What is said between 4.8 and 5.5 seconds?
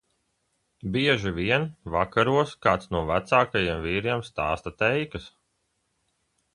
teikas.